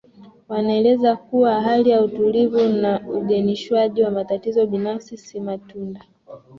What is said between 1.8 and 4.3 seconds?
ya utulivu na ugenishwaji wa